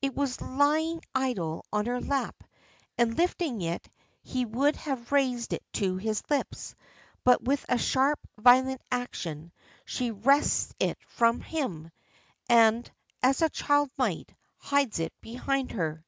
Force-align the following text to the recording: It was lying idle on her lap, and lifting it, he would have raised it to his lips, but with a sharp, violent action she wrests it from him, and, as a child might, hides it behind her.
It 0.00 0.14
was 0.14 0.40
lying 0.40 1.02
idle 1.14 1.66
on 1.70 1.84
her 1.84 2.00
lap, 2.00 2.42
and 2.96 3.18
lifting 3.18 3.60
it, 3.60 3.86
he 4.22 4.46
would 4.46 4.76
have 4.76 5.12
raised 5.12 5.52
it 5.52 5.62
to 5.74 5.98
his 5.98 6.22
lips, 6.30 6.74
but 7.22 7.42
with 7.42 7.62
a 7.68 7.76
sharp, 7.76 8.18
violent 8.38 8.80
action 8.90 9.52
she 9.84 10.10
wrests 10.10 10.74
it 10.80 10.96
from 11.06 11.42
him, 11.42 11.90
and, 12.48 12.90
as 13.22 13.42
a 13.42 13.50
child 13.50 13.90
might, 13.98 14.34
hides 14.56 15.00
it 15.00 15.12
behind 15.20 15.72
her. 15.72 16.02